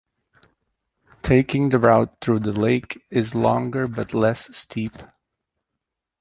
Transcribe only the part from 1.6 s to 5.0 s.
the route through the lake is longer but less steep.